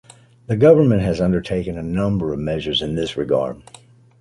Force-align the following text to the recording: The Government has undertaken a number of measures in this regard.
The 0.47 0.55
Government 0.57 1.03
has 1.03 1.21
undertaken 1.21 1.77
a 1.77 1.83
number 1.83 2.33
of 2.33 2.39
measures 2.39 2.81
in 2.81 2.95
this 2.95 3.15
regard. 3.15 3.61